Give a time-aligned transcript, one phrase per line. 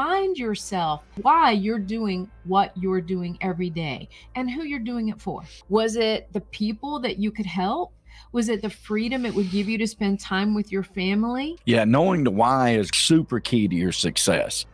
[0.00, 5.20] remind yourself why you're doing what you're doing every day and who you're doing it
[5.20, 5.42] for.
[5.68, 7.92] Was it the people that you could help?
[8.32, 11.58] Was it the freedom it would give you to spend time with your family?
[11.66, 14.64] Yeah, knowing the why is super key to your success.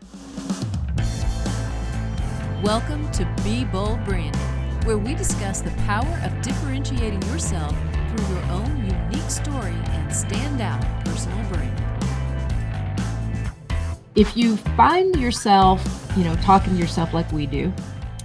[2.62, 4.40] Welcome to Be Bold Branding,
[4.84, 7.74] where we discuss the power of differentiating yourself
[8.10, 11.95] through your own unique story and standout personal brand.
[14.16, 15.84] If you find yourself,
[16.16, 17.70] you know, talking to yourself like we do,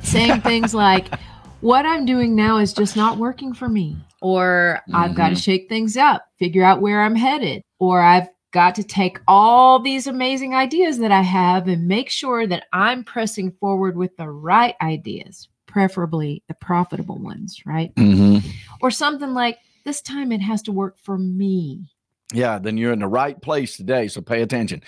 [0.02, 1.14] saying things like,
[1.60, 5.68] what I'm doing now is just not working for me, or I've got to shake
[5.68, 10.56] things up, figure out where I'm headed, or I've got to take all these amazing
[10.56, 15.50] ideas that I have and make sure that I'm pressing forward with the right ideas,
[15.68, 17.92] preferably the profitable ones, right?
[17.98, 18.38] hmm
[18.82, 21.92] Or something like, this time it has to work for me.
[22.34, 24.08] Yeah, then you're in the right place today.
[24.08, 24.82] So pay attention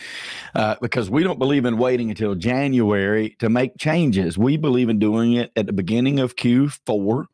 [0.55, 4.38] uh, because we don't believe in waiting until January to make changes.
[4.38, 7.25] We believe in doing it at the beginning of Q4.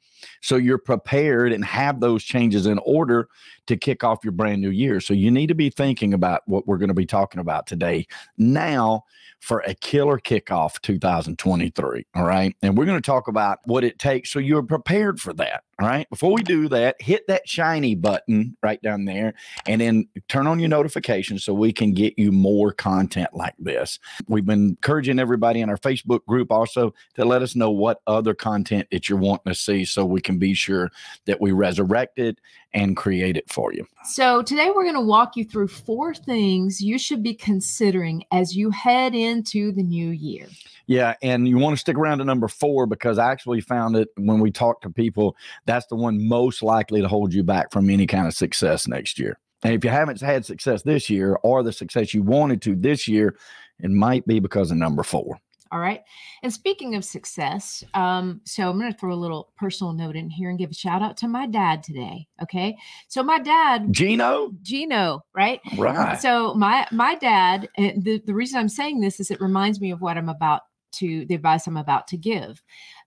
[0.42, 3.30] So you're prepared and have those changes in order
[3.68, 5.00] to kick off your brand new year.
[5.00, 8.08] So you need to be thinking about what we're going to be talking about today
[8.38, 9.04] now
[9.40, 12.06] for a killer kickoff 2023.
[12.16, 12.56] All right.
[12.62, 15.64] And we're going to talk about what it takes so you're prepared for that.
[15.80, 16.10] All right.
[16.10, 19.34] Before we do that, hit that shiny button right down there
[19.66, 23.98] and then turn on your notifications so we can get you more content like this.
[24.28, 28.34] We've been encouraging everybody in our Facebook group also to let us know what other
[28.34, 30.92] content that you're wanting to see so we can be sure
[31.26, 32.40] that we resurrect it
[32.74, 33.88] and create it for you.
[34.06, 38.56] So, today we're going to walk you through four things you should be considering as
[38.56, 40.48] you head into the new year.
[40.86, 44.10] Yeah, and you want to stick around to number four because I actually found it
[44.18, 47.90] when we talk to people, that's the one most likely to hold you back from
[47.90, 49.40] any kind of success next year.
[49.64, 53.08] And if you haven't had success this year or the success you wanted to this
[53.08, 53.36] year,
[53.80, 55.40] it might be because of number four.
[55.72, 56.02] All right.
[56.42, 60.30] And speaking of success, um, so I'm going to throw a little personal note in
[60.30, 62.28] here and give a shout out to my dad today.
[62.42, 62.76] Okay.
[63.08, 64.52] So, my dad, Gino?
[64.62, 65.62] Gino, right?
[65.78, 66.20] Right.
[66.20, 69.92] So my my dad, and the, the reason I'm saying this is it reminds me
[69.92, 72.62] of what I'm about to the advice I'm about to give.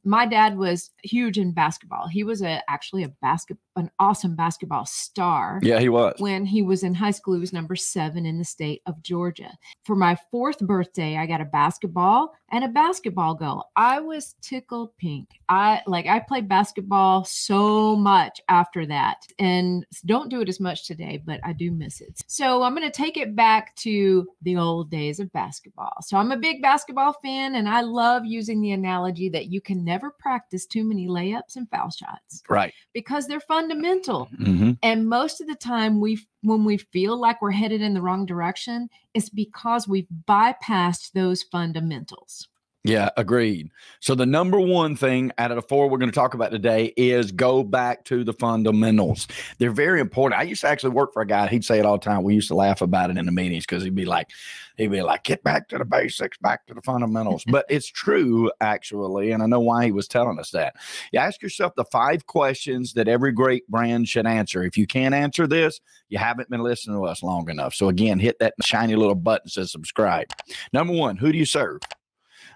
[0.04, 2.08] My dad was huge in basketball.
[2.08, 5.60] He was a actually a basket an awesome basketball star.
[5.62, 6.14] Yeah, he was.
[6.18, 9.50] When he was in high school, he was number seven in the state of Georgia.
[9.84, 13.64] For my fourth birthday, I got a basketball and a basketball goal.
[13.76, 15.28] I was tickled pink.
[15.48, 20.86] I like I played basketball so much after that, and don't do it as much
[20.86, 22.20] today, but I do miss it.
[22.26, 25.94] So I'm going to take it back to the old days of basketball.
[26.02, 29.84] So I'm a big basketball fan, and I love using the analogy that you can
[29.92, 32.72] never practice too many layups and foul shots Right.
[32.92, 34.20] because they're fundamental.
[34.36, 36.12] hmm And most of the time, we
[36.50, 41.40] when we feel like we're headed in the wrong direction, it's because we've bypassed those
[41.56, 42.48] fundamentals.
[42.84, 43.70] Yeah, agreed.
[44.00, 46.92] So the number one thing out of the four we're going to talk about today
[46.96, 49.28] is go back to the fundamentals.
[49.58, 50.40] They're very important.
[50.40, 51.46] I used to actually work for a guy.
[51.46, 52.24] He'd say it all the time.
[52.24, 54.30] We used to laugh about it in the meetings because he'd be like,
[54.76, 57.44] he'd be like, get back to the basics, back to the fundamentals.
[57.46, 60.74] but it's true actually, and I know why he was telling us that.
[61.12, 64.64] You ask yourself the five questions that every great brand should answer.
[64.64, 67.74] If you can't answer this, you haven't been listening to us long enough.
[67.74, 70.26] So again, hit that shiny little button that says subscribe.
[70.72, 71.80] Number one, who do you serve?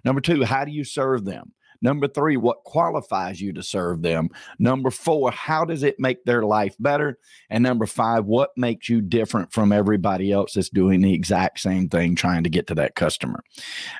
[0.06, 1.52] Number two, how do you serve them?
[1.82, 4.28] Number three, what qualifies you to serve them?
[4.58, 7.18] Number four, how does it make their life better?
[7.50, 11.88] And number five, what makes you different from everybody else that's doing the exact same
[11.88, 13.42] thing, trying to get to that customer?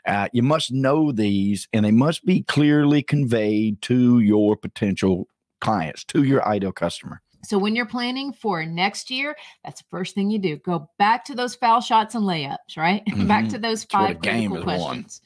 [0.07, 5.29] Uh, you must know these and they must be clearly conveyed to your potential
[5.61, 7.21] clients, to your ideal customer.
[7.45, 10.57] So when you're planning for next year, that's the first thing you do.
[10.57, 13.03] Go back to those foul shots and layups, right?
[13.29, 13.51] back Mhm.
[13.51, 14.63] to those five critical won.
[14.65, 15.21] questions.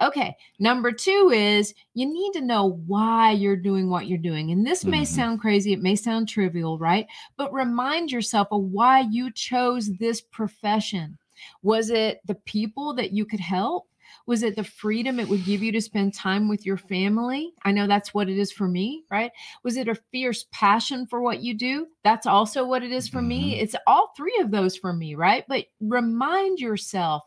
[0.00, 0.34] Okay.
[0.58, 4.52] Number two is you need to know why you're doing what you're doing.
[4.52, 5.06] And this may Mhm.
[5.06, 7.06] sound crazy, it may sound trivial, right?
[7.36, 11.18] But remind yourself of why you chose this profession.
[11.62, 13.86] Was it the people that you could help?
[14.26, 17.52] Was it the freedom it would give you to spend time with your family?
[17.64, 19.30] I know that's what it is for me, right?
[19.64, 21.86] Was it a fierce passion for what you do?
[22.04, 23.54] That's also what it is for me.
[23.56, 23.62] Mhm.
[23.62, 25.44] It's all three of those for me, right?
[25.48, 27.24] But remind yourself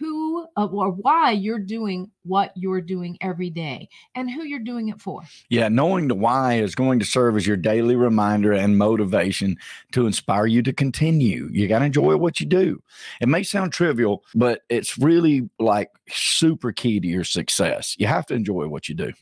[0.00, 4.88] who uh, or why you're doing what you're doing every day and who you're doing
[4.88, 5.22] it for.
[5.50, 9.58] Yeah, knowing the why is going to serve as your daily reminder and motivation
[9.92, 11.48] to inspire you to continue.
[11.52, 12.82] You got to enjoy what you do.
[13.20, 17.94] It may sound trivial, but it's really like super key to your success.
[17.98, 19.12] You have to enjoy what you do.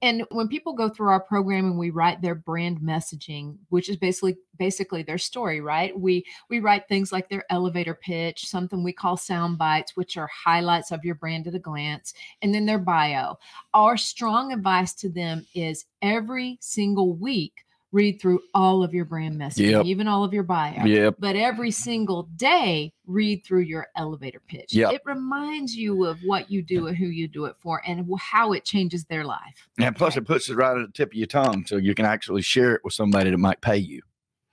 [0.00, 3.96] And when people go through our program and we write their brand messaging, which is
[3.96, 5.98] basically basically their story, right?
[5.98, 10.28] We we write things like their elevator pitch, something we call sound bites, which are
[10.28, 13.38] highlights of your brand at a glance, and then their bio.
[13.74, 19.38] Our strong advice to them is every single week read through all of your brand
[19.38, 19.84] messaging, Yep.
[19.86, 20.84] even all of your bio.
[20.84, 21.16] Yep.
[21.18, 24.72] But every single day, read through your elevator pitch.
[24.74, 24.92] Yep.
[24.94, 28.52] It reminds you of what you do and who you do it for and how
[28.52, 29.68] it changes their life.
[29.78, 32.06] And plus, it puts it right at the tip of your tongue, so you can
[32.06, 34.00] actually share it with somebody that might pay you,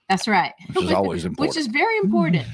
[0.10, 0.52] That's right.
[0.74, 1.56] which is always important.
[1.56, 2.46] Which is very important.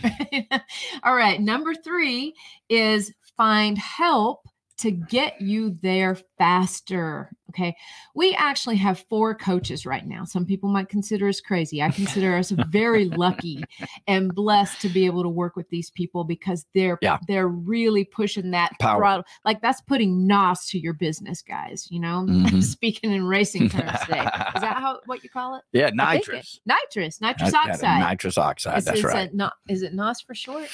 [1.03, 1.41] All right.
[1.41, 2.35] Number three
[2.69, 4.45] is find help
[4.77, 7.31] to get you there faster.
[7.51, 7.73] Okay.
[8.15, 10.25] We actually have four coaches right now.
[10.25, 11.81] Some people might consider us crazy.
[11.81, 13.63] I consider us very lucky
[14.07, 17.17] and blessed to be able to work with these people because they're Yeah.
[17.29, 18.99] they're really pushing that Power.
[18.99, 19.23] throttle.
[19.45, 21.87] Like that's putting NOS to your business, guys.
[21.89, 22.61] You know, Mhm.
[22.75, 24.19] speaking in racing terms today.
[24.55, 25.63] Is that how what you call it?
[25.71, 26.59] yeah, think it- nitrous.
[26.65, 28.01] Nitrous, nitrous oxide.
[28.01, 28.79] Nitrous oxide.
[28.79, 29.27] Is, That's is right.
[29.27, 29.53] it not?
[29.69, 30.67] Is it NOS for short?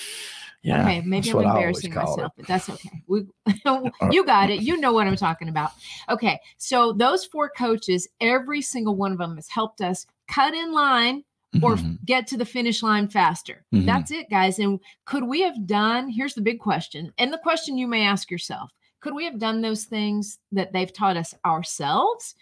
[0.64, 0.82] Yeah.
[0.84, 2.18] okay, maybe I'm what I always embarrassing call it.
[2.18, 2.90] myself, but that's okay.
[3.08, 3.26] We,
[4.12, 4.62] you got it.
[4.62, 5.72] You know what I'm talking about.
[6.10, 10.72] Okay, so those four coaches, every single one of them has helped us cut in
[10.72, 11.24] line
[11.62, 11.98] or Mhm.
[12.06, 13.66] get to the finish line faster.
[13.74, 13.86] Mhm.
[13.86, 14.60] That's it, guys.
[14.60, 16.08] And could we have done?
[16.10, 18.72] Here's the big question, and the question you may ask yourself:
[19.02, 22.36] Could we have done those things that they've taught us ourselves?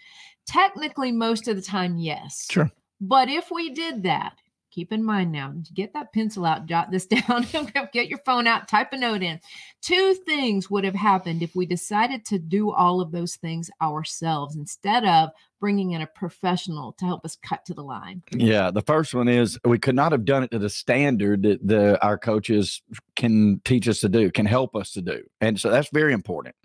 [0.46, 2.46] Technically, most of the time, yes.
[2.50, 2.70] Sure.
[3.00, 4.34] But if we did that,
[4.70, 7.46] keep in mind now, get that pencil out, jot this down,
[7.92, 9.40] get your phone out, type a note in.
[9.82, 14.56] Two things would have happened if we decided to do all of those things ourselves
[14.56, 15.30] instead of
[15.60, 18.22] bringing in a professional to help us cut to the line.
[18.32, 21.66] Yeah, the first one is we could not have done it to the standard that
[21.66, 22.82] the our coaches
[23.14, 26.56] can teach us to do, can help us to do, and so that's very important.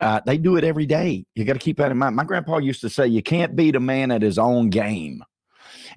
[0.00, 1.24] Uh, they do it every day.
[1.34, 2.14] You got to keep that in mind.
[2.14, 5.24] My grandpa used to say, "You can't beat a man at his own game,"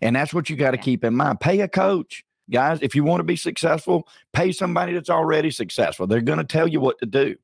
[0.01, 0.83] and that's what you got to Yeah.
[0.83, 1.39] keep in mind.
[1.39, 2.23] Pay a coach.
[2.51, 6.07] Guys, if you want to be successful, pay somebody that's already successful.
[6.07, 7.35] They're going to tell you what to do.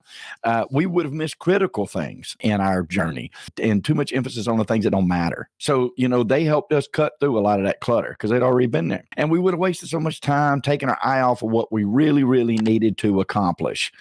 [0.44, 4.58] Uh, we would have missed critical things in our journey and too much emphasis on
[4.58, 5.50] the things that don't matter.
[5.58, 8.44] So, you know, they helped us cut through a lot of that clutter because they'd
[8.44, 9.06] already been there.
[9.18, 11.84] And we would have wasted so much time taking our eye off of what we
[11.84, 13.92] really, really needed to accomplish.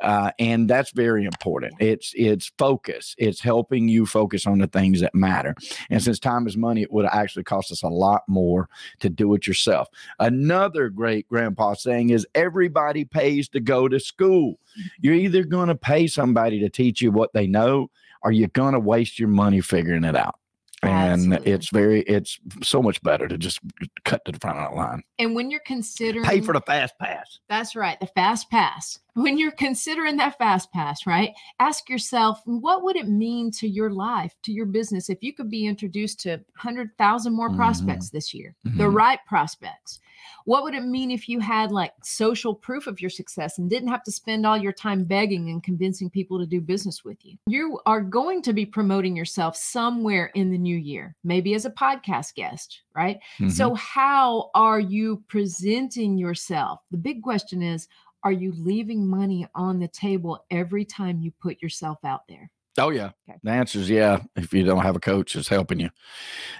[0.00, 1.74] Uh, and that's very important.
[1.78, 3.14] It's it's focus.
[3.18, 5.54] It's helping you focus on the things that matter.
[5.90, 8.68] And since time is money, it would have actually cost us a lot more
[9.00, 9.88] to do it yourself.
[10.18, 14.58] Another great grandpa saying is everybody pays to go to school.
[15.00, 17.90] You're either going to pay somebody to teach you what they know
[18.22, 20.36] or you're going to waste your money figuring it out.
[20.82, 21.52] And Absolutely.
[21.52, 23.60] it's very, it's so much better to just
[24.06, 25.02] cut to the front of the line.
[25.18, 27.38] And when you're considering Pay for the fast pass.
[27.50, 28.98] That's right, the fast pass.
[29.12, 31.34] When you're considering that fast pass, right?
[31.58, 35.50] Ask yourself, what would it mean to your life, to your business, if you could
[35.50, 37.56] be introduced to 100,000 more Mhm.
[37.56, 38.94] prospects this year, the Mhm.
[38.94, 40.00] right prospects?
[40.44, 43.88] What would it mean if you had like social proof of your success and didn't
[43.88, 47.36] have to spend all your time begging and convincing people to do business with you?
[47.46, 51.70] You are going to be promoting yourself somewhere in the new year, maybe as a
[51.70, 53.20] podcast guest, right?
[53.38, 53.50] Mhm.
[53.50, 56.80] So, how are you presenting yourself?
[56.90, 57.88] The big question is
[58.22, 62.50] are you leaving money on the table every time you put yourself out there?
[62.78, 63.10] Oh yeah.
[63.28, 63.38] Okay.
[63.42, 64.20] The answer is yeah.
[64.36, 65.90] If you don't have a coach that's helping you.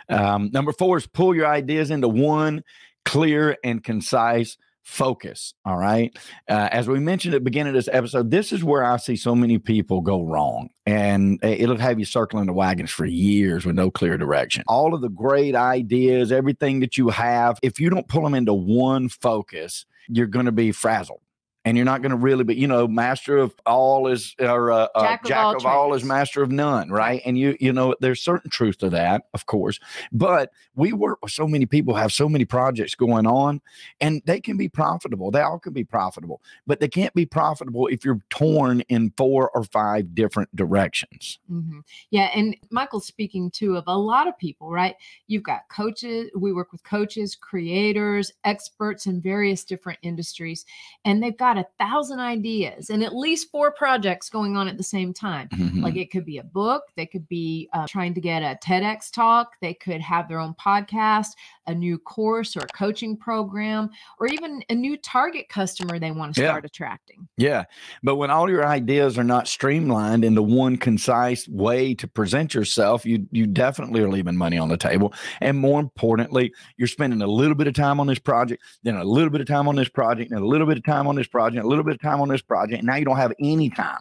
[0.09, 2.65] Um, number four is pull your ideas into one
[3.05, 5.55] clear and concise focus.
[5.65, 6.17] All right.
[6.49, 9.15] Uh, as we mentioned at the beginning of this episode, this is where I see
[9.15, 13.77] so many people go wrong, and it'll have you circling the wagons for years with
[13.77, 14.65] no clear direction.
[14.67, 18.55] All of the great ideas, everything that you have, if you don't pull them into
[18.55, 21.21] one focus, you're going to be frazzled.
[21.65, 24.89] And you're not going to really be, you know, master of all is, or uh,
[24.95, 27.21] uh, Jack of all of all is master of none, right?
[27.27, 29.79] And you, you know, there's certain truth to that, of course.
[30.11, 33.61] But we work with so many people, have so many projects going on,
[34.01, 35.31] and they can be profitable.
[35.31, 39.51] They all can be profitable, but they can't be profitable if you're torn in four
[39.51, 41.41] or five different directions.
[41.53, 41.83] Mhm.
[42.11, 42.31] Yeah.
[42.35, 44.97] And Michael's speaking too of a lot of people, right?
[45.27, 50.65] You've got coaches, we work with coaches, creators, experts in various different industries,
[51.05, 54.83] and they've got a thousand ideas and at least four projects going on at the
[54.83, 55.49] same time.
[55.49, 55.83] Mm-hmm.
[55.83, 59.11] Like it could be a book, they could be uh, trying to get a TEDx
[59.11, 61.29] talk, they could have their own podcast,
[61.67, 66.35] a new course or a coaching program, or even a new target customer they want
[66.35, 66.49] to Yeah.
[66.49, 67.29] start attracting.
[67.37, 67.65] Yeah.
[68.03, 73.05] But when all your ideas are not streamlined into one concise way to present yourself,
[73.07, 75.13] you you definitely are leaving money on the table.
[75.41, 79.05] And more importantly, you're spending a little bit of time on this project, then a
[79.05, 81.27] little bit of time on this project, and a little bit of time on this
[81.27, 82.79] project, a little bit of time on this project.
[82.79, 84.01] And now you don't have any time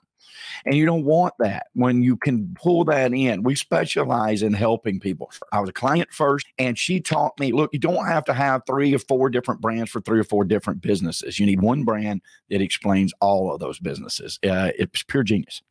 [0.65, 3.43] And you don't want that when you can pull that in.
[3.43, 5.31] We specialize in helping people.
[5.51, 8.63] I was a client first, and she taught me look, you don't have to have
[8.67, 11.39] three or four different brands for three or four different businesses.
[11.39, 14.39] You need one brand that explains all of those businesses.
[14.43, 15.62] Uh, it's pure genius.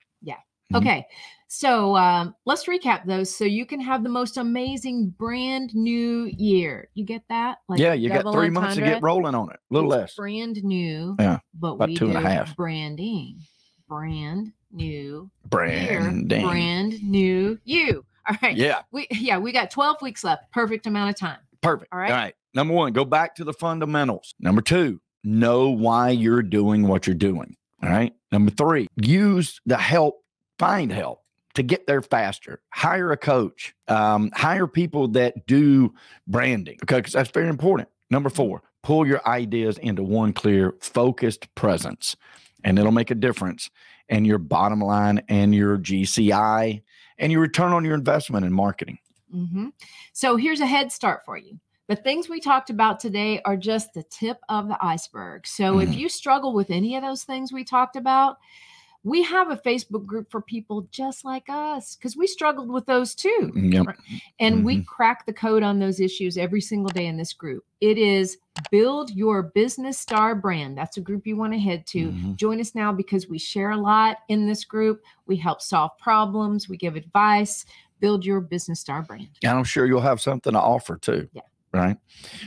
[0.73, 0.79] Mhm.
[0.79, 1.07] Okay.
[1.51, 6.91] So um, let's recap those so you can have the most amazing brand new year.
[6.93, 7.59] You get that?
[7.71, 9.57] Like yeah, you got three months to get rolling on it.
[9.71, 10.15] A little It's less.
[10.15, 11.17] Brand new.
[11.19, 12.55] Yeah, But about we two and a half.
[12.55, 13.41] branding.
[13.89, 16.01] Brand new year.
[16.01, 16.47] Branding.
[16.47, 18.05] Brand new you.
[18.29, 18.55] All right.
[18.55, 20.53] Yeah, We yeah, we got 12 weeks left.
[20.53, 21.39] Perfect amount of time.
[21.63, 21.91] perfect.
[21.95, 22.11] All right.
[22.11, 22.35] All right.
[22.53, 24.35] Number one, go back to the fundamentals.
[24.39, 27.57] Number two, know why you're doing what you're doing.
[27.83, 28.13] All right.
[28.31, 30.17] Number three, use the help,
[30.59, 31.23] find help
[31.59, 32.61] to get there faster.
[32.73, 35.93] Hire a coach, um, hire people that do
[36.29, 37.89] branding because that's very important.
[38.11, 42.15] Number four, pull your ideas into one clear, focused presence,
[42.63, 43.71] and it'll make a difference
[44.09, 46.81] in your bottom line and your GCI
[47.19, 48.99] and your return on your investment in marketing.
[49.35, 49.71] Mm-hmm.
[50.13, 51.59] So here's a head start for you.
[51.89, 55.45] The things we talked about today are just the tip of the iceberg.
[55.45, 55.97] So if Mhm.
[55.97, 58.37] you struggle with any of those things we talked about,
[59.09, 63.15] we have a Facebook group for people just like us because we struggled with those
[63.15, 63.51] too.
[63.55, 63.87] Yep.
[63.87, 63.97] Right.
[64.39, 67.65] And we crack the code on those issues every single day in this group.
[67.81, 68.39] It is
[68.71, 70.77] Build Your Business Star Brand.
[70.77, 72.11] That's a group you want to head to.
[72.11, 72.37] Mhm.
[72.37, 75.03] Join us now because we share a lot in this group.
[75.27, 77.65] We help solve problems, we give advice.
[78.01, 79.29] Build Your Business Star Brand.
[79.43, 81.29] And I'm sure you'll have something to offer too.
[81.33, 81.43] Yeah.
[81.73, 81.99] Right.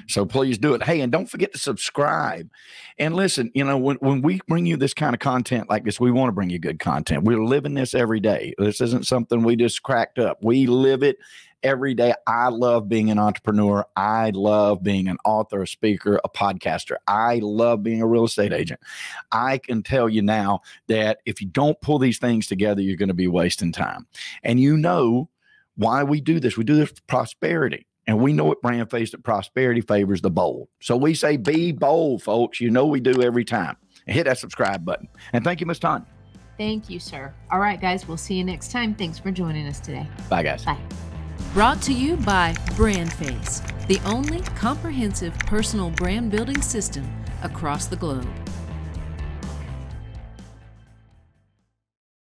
[0.07, 0.81] So please do it.
[0.81, 2.49] Hey, and don't forget to subscribe.
[2.97, 5.99] And listen, you know, when, when we bring you this kind of content like this,
[5.99, 7.23] we want to bring you good content.
[7.23, 8.55] We're living this every day.
[8.57, 10.39] This isn't something we just cracked up.
[10.41, 11.17] We live it
[11.63, 12.13] every day.
[12.27, 13.85] I love being an entrepreneur.
[13.95, 16.95] I love being an author, a speaker, a podcaster.
[17.07, 18.79] I love being a real estate agent.
[19.31, 23.09] I can tell you now that if you don't pull these things together, you're going
[23.09, 24.07] to be wasting time.
[24.43, 25.29] And you know
[25.75, 26.57] why we do this.
[26.57, 27.85] We do this for prosperity.
[28.07, 30.67] And we know at Brand Face that prosperity favors the bold.
[30.81, 32.59] So we say be bold, folks.
[32.59, 33.77] You know we do every time.
[34.07, 35.07] And hit that subscribe button.
[35.33, 36.05] And thank you, Miss Ton.
[36.57, 37.33] Thank you, sir.
[37.51, 38.93] All right, guys, we'll see you next time.
[38.95, 40.07] Thanks for joining us today.
[40.29, 40.65] Bye, guys.
[40.65, 40.77] Bye.
[41.53, 47.07] Brought to you by BrandFace, the only comprehensive personal brand building system
[47.43, 48.27] across the globe.